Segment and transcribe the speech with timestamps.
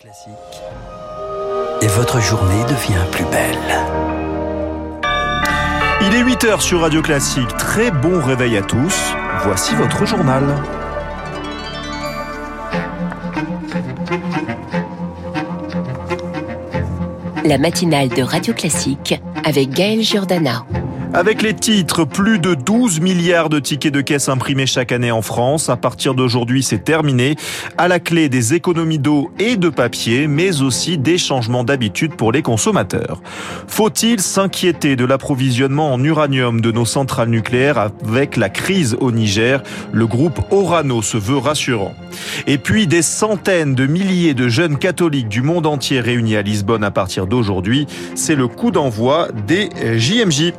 [0.00, 0.30] Classique.
[1.82, 3.58] Et votre journée devient plus belle.
[6.02, 7.48] Il est 8h sur Radio Classique.
[7.56, 8.94] Très bon réveil à tous.
[9.42, 10.44] Voici votre journal.
[17.44, 20.64] La matinale de Radio Classique avec Gaël Giordana.
[21.14, 25.22] Avec les titres, plus de 12 milliards de tickets de caisse imprimés chaque année en
[25.22, 25.70] France.
[25.70, 27.34] À partir d'aujourd'hui, c'est terminé.
[27.78, 32.30] À la clé des économies d'eau et de papier, mais aussi des changements d'habitude pour
[32.30, 33.22] les consommateurs.
[33.68, 39.62] Faut-il s'inquiéter de l'approvisionnement en uranium de nos centrales nucléaires avec la crise au Niger?
[39.92, 41.94] Le groupe Orano se veut rassurant.
[42.46, 46.84] Et puis des centaines de milliers de jeunes catholiques du monde entier réunis à Lisbonne
[46.84, 47.86] à partir d'aujourd'hui.
[48.14, 50.52] C'est le coup d'envoi des JMJ.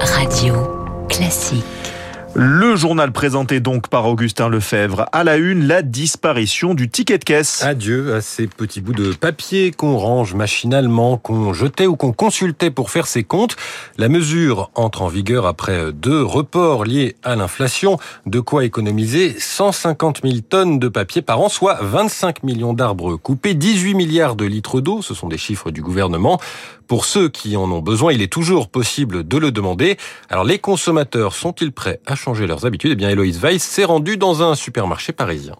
[0.00, 1.99] Radio Classique.
[2.34, 5.06] Le journal présenté donc par Augustin Lefebvre.
[5.12, 7.62] À la une, la disparition du ticket de caisse.
[7.64, 12.70] Adieu à ces petits bouts de papier qu'on range machinalement, qu'on jetait ou qu'on consultait
[12.70, 13.56] pour faire ses comptes.
[13.98, 17.98] La mesure entre en vigueur après deux reports liés à l'inflation.
[18.26, 23.54] De quoi économiser 150 000 tonnes de papier par an, soit 25 millions d'arbres coupés,
[23.54, 25.02] 18 milliards de litres d'eau.
[25.02, 26.40] Ce sont des chiffres du gouvernement.
[26.86, 29.96] Pour ceux qui en ont besoin, il est toujours possible de le demander.
[30.28, 34.16] Alors les consommateurs sont-ils prêts à changer leurs habitudes Eh bien Héloïse Weiss s'est rendue
[34.16, 35.56] dans un supermarché parisien.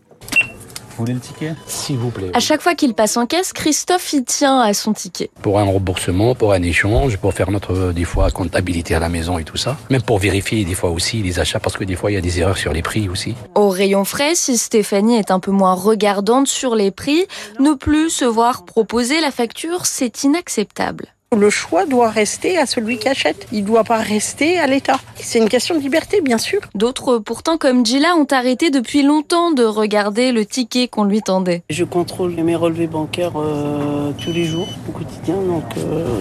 [0.90, 2.30] Vous voulez le ticket S'il vous plaît.
[2.34, 5.30] À chaque fois qu'il passe en caisse, Christophe y tient à son ticket.
[5.40, 9.38] Pour un remboursement, pour un échange, pour faire notre, des fois, comptabilité à la maison
[9.38, 9.78] et tout ça.
[9.88, 12.20] Même pour vérifier des fois aussi les achats, parce que des fois, il y a
[12.20, 13.34] des erreurs sur les prix aussi.
[13.54, 17.24] Au rayon frais, si Stéphanie est un peu moins regardante sur les prix,
[17.58, 21.14] ne plus se voir proposer la facture, c'est inacceptable.
[21.38, 23.46] Le choix doit rester à celui qui achète.
[23.52, 24.98] Il ne doit pas rester à l'État.
[25.14, 26.58] C'est une question de liberté, bien sûr.
[26.74, 31.62] D'autres, pourtant, comme Gila, ont arrêté depuis longtemps de regarder le ticket qu'on lui tendait.
[31.70, 36.18] Je contrôle mes relevés bancaires euh, tous les jours, au quotidien, donc euh,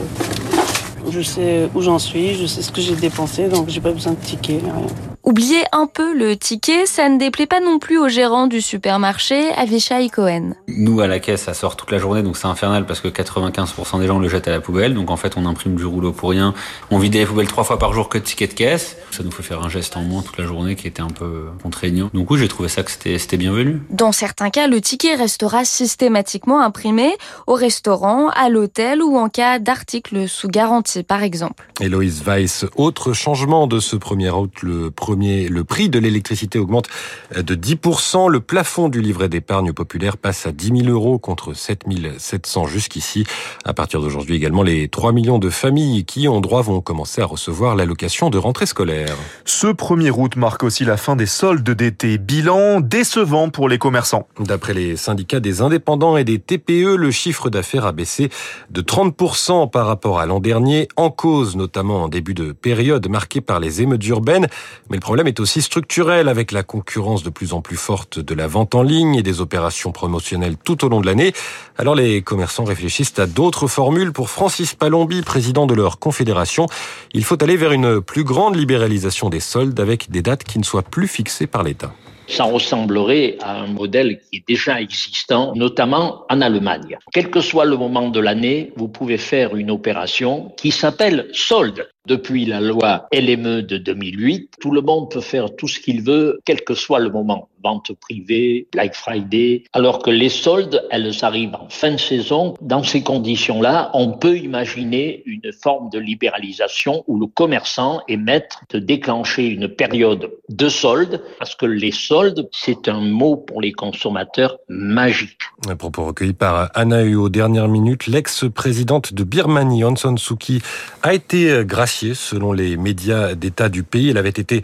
[1.09, 4.13] je sais où j'en suis, je sais ce que j'ai dépensé, donc j'ai pas besoin
[4.13, 4.85] de ticket, rien.
[5.29, 9.51] Oublier un peu le ticket, ça ne déplaît pas non plus au gérant du supermarché,
[9.51, 10.55] Avishai Cohen.
[10.67, 13.99] Nous, à la caisse, ça sort toute la journée, donc c'est infernal parce que 95%
[13.99, 14.95] des gens le jettent à la poubelle.
[14.95, 16.55] Donc en fait, on imprime du rouleau pour rien.
[16.89, 18.97] On vide les poubelles trois fois par jour que de tickets de caisse.
[19.11, 21.43] Ça nous fait faire un geste en moins toute la journée qui était un peu
[21.61, 22.09] contraignant.
[22.11, 23.83] Donc oui, j'ai trouvé ça que c'était bienvenu.
[23.91, 29.59] Dans certains cas, le ticket restera systématiquement imprimé au restaurant, à l'hôtel ou en cas
[29.59, 31.71] d'article sous garantie, par exemple.
[31.79, 34.89] Héloïse Weiss, autre changement de ce 1er août, le
[35.19, 36.87] premier, le prix de l'électricité augmente
[37.35, 38.29] de 10%.
[38.29, 41.83] Le plafond du livret d'épargne populaire passe à 10 000 euros contre 7
[42.17, 43.25] 700 jusqu'ici.
[43.65, 47.25] À partir d'aujourd'hui également, les 3 millions de familles qui ont droit vont commencer à
[47.25, 49.13] recevoir l'allocation de rentrée scolaire.
[49.43, 52.17] Ce 1er août marque aussi la fin des soldes d'été.
[52.17, 54.25] Bilan décevant pour les commerçants.
[54.39, 58.29] D'après les syndicats des indépendants et des TPE, le chiffre d'affaires a baissé
[58.69, 63.41] de 30% par rapport à l'an dernier, en cause notamment en début de période marquée
[63.41, 64.47] par les émeutes urbaines.
[64.89, 68.35] Mais le problème est aussi structurel avec la concurrence de plus en plus forte de
[68.35, 71.33] la vente en ligne et des opérations promotionnelles tout au long de l'année.
[71.79, 74.13] Alors les commerçants réfléchissent à d'autres formules.
[74.13, 76.67] Pour Francis Palombi, président de leur confédération,
[77.11, 80.63] il faut aller vers une plus grande libéralisation des soldes avec des dates qui ne
[80.63, 81.91] soient plus fixées par l'État
[82.29, 86.97] ça ressemblerait à un modèle qui est déjà existant, notamment en Allemagne.
[87.11, 91.89] Quel que soit le moment de l'année, vous pouvez faire une opération qui s'appelle solde.
[92.09, 96.39] Depuis la loi LME de 2008, tout le monde peut faire tout ce qu'il veut,
[96.43, 97.49] quel que soit le moment.
[97.63, 102.55] Vente privée, Black Friday, alors que les soldes, elles arrivent en fin de saison.
[102.61, 108.63] Dans ces conditions-là, on peut imaginer une forme de libéralisation où le commerçant est maître
[108.69, 113.73] de déclencher une période de soldes, parce que les soldes, c'est un mot pour les
[113.73, 115.41] consommateurs magique.
[115.67, 119.83] Un propos recueilli par Anna Huo, dernière minute, l'ex-présidente de Birmanie,
[120.15, 120.61] Suu Kyi,
[121.03, 124.09] a été graciée selon les médias d'État du pays.
[124.09, 124.61] Elle avait été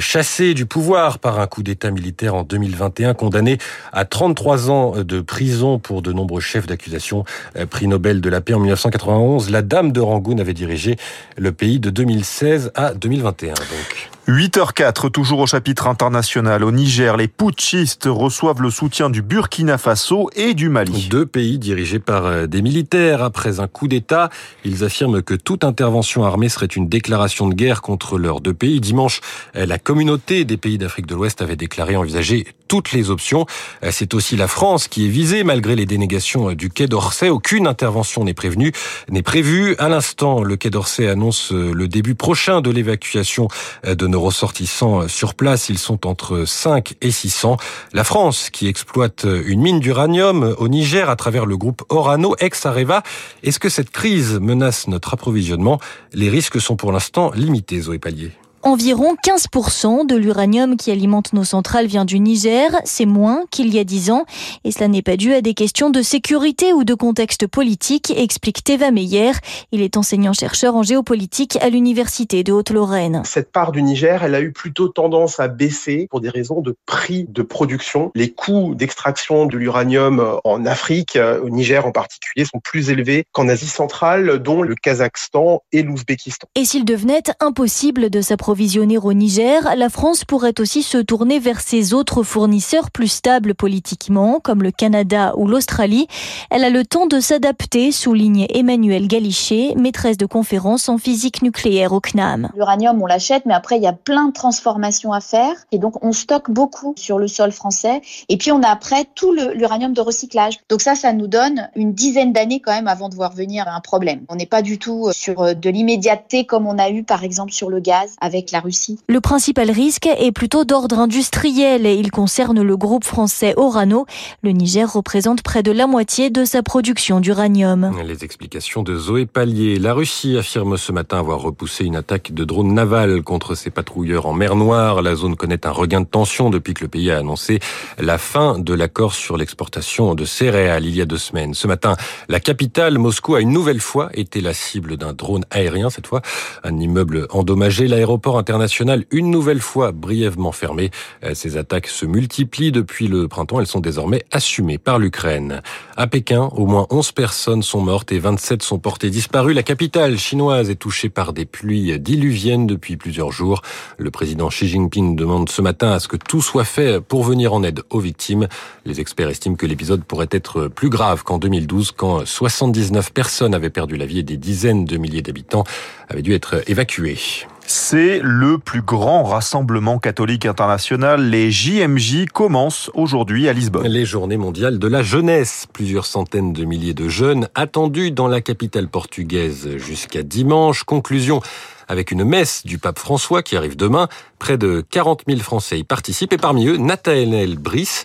[0.00, 3.58] chassée du pouvoir par un coup d'État militaire en 2021, condamnée
[3.92, 7.24] à 33 ans de prison pour de nombreux chefs d'accusation.
[7.70, 10.96] Prix Nobel de la paix en 1991, la dame de Rangoon avait dirigé
[11.36, 13.54] le pays de 2016 à 2021.
[13.54, 14.13] Donc.
[14.28, 16.64] 8h04, toujours au chapitre international.
[16.64, 21.08] Au Niger, les putschistes reçoivent le soutien du Burkina Faso et du Mali.
[21.10, 23.22] Deux pays dirigés par des militaires.
[23.22, 24.30] Après un coup d'État,
[24.64, 28.80] ils affirment que toute intervention armée serait une déclaration de guerre contre leurs deux pays.
[28.80, 29.20] Dimanche,
[29.54, 33.46] la communauté des pays d'Afrique de l'Ouest avait déclaré envisager toutes les options.
[33.90, 37.28] C'est aussi la France qui est visée malgré les dénégations du Quai d'Orsay.
[37.28, 38.72] Aucune intervention n'est prévenue,
[39.08, 39.76] n'est prévue.
[39.78, 43.48] À l'instant, le Quai d'Orsay annonce le début prochain de l'évacuation
[43.86, 45.68] de nos ressortissants sur place.
[45.68, 47.56] Ils sont entre 5 et 600.
[47.92, 53.02] La France qui exploite une mine d'uranium au Niger à travers le groupe Orano, ex-Areva.
[53.42, 55.80] Est-ce que cette crise menace notre approvisionnement?
[56.12, 58.32] Les risques sont pour l'instant limités, Zoé Pallier.
[58.66, 62.70] Environ 15% de l'uranium qui alimente nos centrales vient du Niger.
[62.86, 64.24] C'est moins qu'il y a 10 ans.
[64.64, 68.64] Et cela n'est pas dû à des questions de sécurité ou de contexte politique, explique
[68.64, 69.32] Teva Meyer.
[69.70, 73.20] Il est enseignant-chercheur en géopolitique à l'Université de Haute-Lorraine.
[73.26, 76.74] Cette part du Niger, elle a eu plutôt tendance à baisser pour des raisons de
[76.86, 78.12] prix de production.
[78.14, 83.46] Les coûts d'extraction de l'uranium en Afrique, au Niger en particulier, sont plus élevés qu'en
[83.50, 86.48] Asie centrale, dont le Kazakhstan et l'Ouzbékistan.
[86.54, 91.40] Et s'il devenait impossible de s'approvisionner approvisionner au Niger, la France pourrait aussi se tourner
[91.40, 96.06] vers ses autres fournisseurs plus stables politiquement, comme le Canada ou l'Australie.
[96.50, 101.92] Elle a le temps de s'adapter, souligne Emmanuel Galichet, maîtresse de conférence en physique nucléaire
[101.92, 102.48] au CNAM.
[102.54, 105.56] L'uranium, on l'achète, mais après, il y a plein de transformations à faire.
[105.72, 108.02] Et donc, on stocke beaucoup sur le sol français.
[108.28, 110.60] Et puis, on a après tout l'uranium de recyclage.
[110.68, 113.80] Donc ça, ça nous donne une dizaine d'années quand même avant de voir venir un
[113.80, 114.20] problème.
[114.28, 117.68] On n'est pas du tout sur de l'immédiateté comme on a eu, par exemple, sur
[117.68, 118.98] le gaz avec la Russie.
[119.08, 124.06] Le principal risque est plutôt d'ordre industriel et il concerne le groupe français Orano.
[124.42, 127.92] Le Niger représente près de la moitié de sa production d'uranium.
[128.04, 129.78] Les explications de Zoé Pallier.
[129.78, 134.26] La Russie affirme ce matin avoir repoussé une attaque de drone naval contre ses patrouilleurs
[134.26, 135.02] en mer Noire.
[135.02, 137.60] La zone connaît un regain de tension depuis que le pays a annoncé
[137.98, 141.54] la fin de l'accord sur l'exportation de céréales il y a deux semaines.
[141.54, 141.96] Ce matin,
[142.28, 146.22] la capitale, Moscou, a une nouvelle fois été la cible d'un drone aérien, cette fois
[146.62, 147.86] un immeuble endommagé.
[147.86, 150.90] L'aéroport international une nouvelle fois brièvement fermé.
[151.24, 153.60] Euh, ces attaques se multiplient depuis le printemps.
[153.60, 155.62] Elles sont désormais assumées par l'Ukraine.
[155.96, 159.52] À Pékin, au moins 11 personnes sont mortes et 27 sont portées disparues.
[159.52, 163.62] La capitale chinoise est touchée par des pluies diluviennes depuis plusieurs jours.
[163.98, 167.52] Le président Xi Jinping demande ce matin à ce que tout soit fait pour venir
[167.52, 168.48] en aide aux victimes.
[168.84, 173.70] Les experts estiment que l'épisode pourrait être plus grave qu'en 2012 quand 79 personnes avaient
[173.70, 175.64] perdu la vie et des dizaines de milliers d'habitants
[176.08, 177.18] avaient dû être évacués.
[177.66, 181.30] C'est le plus grand rassemblement catholique international.
[181.30, 183.86] Les JMJ commencent aujourd'hui à Lisbonne.
[183.86, 185.66] Les journées mondiales de la jeunesse.
[185.72, 190.84] Plusieurs centaines de milliers de jeunes attendus dans la capitale portugaise jusqu'à dimanche.
[190.84, 191.40] Conclusion
[191.88, 194.08] avec une messe du pape François qui arrive demain.
[194.38, 198.04] Près de 40 000 Français y participent et parmi eux, Nathanaël Brice.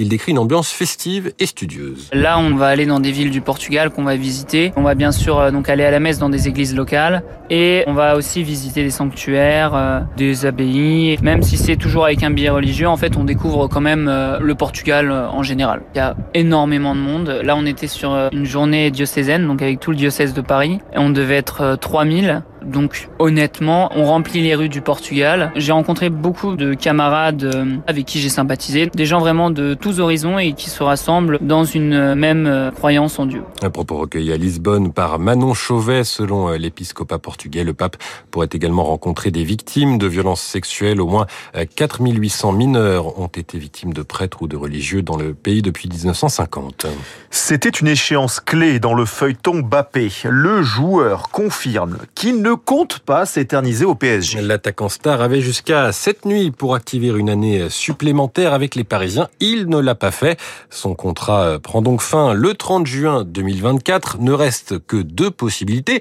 [0.00, 2.08] Il décrit une ambiance festive et studieuse.
[2.12, 4.72] Là, on va aller dans des villes du Portugal qu'on va visiter.
[4.76, 7.82] On va bien sûr euh, donc aller à la messe dans des églises locales et
[7.88, 11.18] on va aussi visiter des sanctuaires, euh, des abbayes.
[11.20, 14.38] Même si c'est toujours avec un billet religieux, en fait, on découvre quand même euh,
[14.38, 15.82] le Portugal en général.
[15.96, 17.40] Il y a énormément de monde.
[17.42, 20.78] Là, on était sur une journée diocésaine, donc avec tout le diocèse de Paris.
[20.94, 22.44] Et on devait être 3000.
[22.64, 25.52] Donc honnêtement, on remplit les rues du Portugal.
[25.56, 30.38] J'ai rencontré beaucoup de camarades avec qui j'ai sympathisé, des gens vraiment de tous horizons
[30.38, 33.42] et qui se rassemblent dans une même croyance en Dieu.
[33.62, 37.96] Un propos recueilli à Lisbonne par Manon Chauvet, selon l'épiscopat portugais, le pape
[38.30, 41.00] pourrait également rencontrer des victimes de violences sexuelles.
[41.00, 41.26] Au moins
[41.74, 46.86] 4800 mineurs ont été victimes de prêtres ou de religieux dans le pays depuis 1950.
[47.30, 50.10] C'était une échéance clé dans le feuilleton Bappé.
[50.24, 54.40] Le joueur confirme qu'il ne compte pas s'éterniser au PSG.
[54.40, 59.28] L'attaquant star avait jusqu'à cette nuit pour activer une année supplémentaire avec les Parisiens.
[59.40, 60.38] Il ne l'a pas fait.
[60.70, 64.18] Son contrat prend donc fin le 30 juin 2024.
[64.20, 66.00] Ne reste que deux possibilités.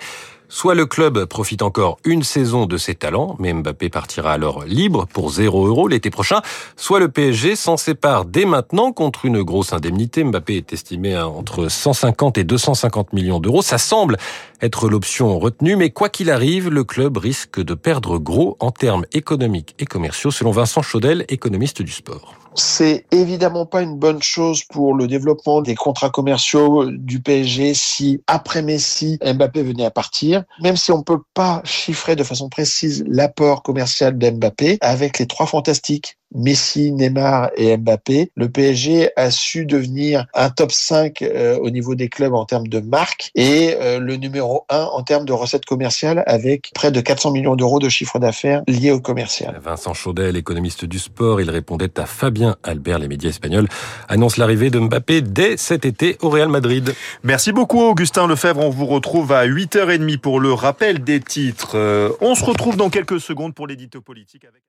[0.50, 5.06] Soit le club profite encore une saison de ses talents, mais Mbappé partira alors libre
[5.06, 6.42] pour 0 euros l'été prochain,
[6.78, 10.24] soit le PSG s'en sépare dès maintenant contre une grosse indemnité.
[10.24, 13.62] Mbappé est estimé à entre 150 et 250 millions d'euros.
[13.62, 14.18] Ça semble
[14.62, 19.06] être l'option retenue, mais quoi qu'il arrive, le club risque de perdre gros en termes
[19.12, 22.36] économiques et commerciaux, selon Vincent Chaudel, économiste du sport.
[22.60, 28.24] C'est évidemment pas une bonne chose pour le développement des contrats commerciaux du PSG si
[28.26, 30.44] après Messi, Mbappé venait à partir.
[30.62, 35.46] Même si on peut pas chiffrer de façon précise l'apport commercial d'Mbappé avec les trois
[35.46, 41.70] fantastiques Messi, Neymar et Mbappé, le PSG a su devenir un top 5 euh, au
[41.70, 45.34] niveau des clubs en termes de marque et euh, le numéro 1 en termes de
[45.34, 49.60] recettes commerciales avec près de 400 millions d'euros de chiffre d'affaires liés au commercial.
[49.64, 53.68] Vincent Chaudel, économiste du sport, il répondait à Fabien Albert, les médias espagnols
[54.10, 56.94] annoncent l'arrivée de Mbappé dès cet été au Real Madrid.
[57.24, 61.76] Merci beaucoup Augustin Lefebvre, on vous retrouve à 8h30 pour le rappel des titres.
[61.76, 64.62] Euh, on se retrouve dans quelques secondes pour l'édito politique avec